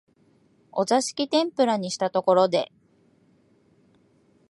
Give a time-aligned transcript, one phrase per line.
[0.71, 2.71] お座敷天婦羅にしたところで、